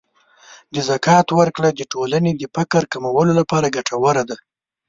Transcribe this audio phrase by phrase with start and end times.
[0.73, 4.37] د زکات ورکړه د ټولنې د فقر کمولو لپاره ګټوره ده.